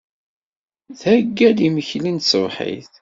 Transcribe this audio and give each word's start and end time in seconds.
Theyya-d 0.99 1.59
imekli 1.67 2.11
n 2.11 2.17
tṣebḥit. 2.19 2.93